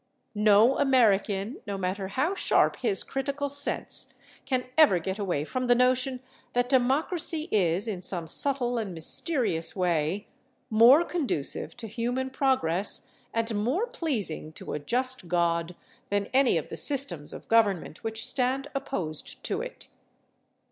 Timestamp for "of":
16.57-16.69, 17.31-17.47